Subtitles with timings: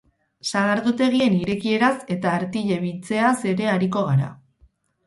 [0.51, 4.37] Sagardotegien irekieraz eta artile biltzeaz ere ariko gara.